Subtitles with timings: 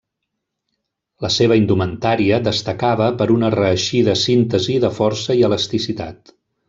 [1.25, 6.35] La seva indumentària destacava per una reeixida síntesi de força i elasticitat.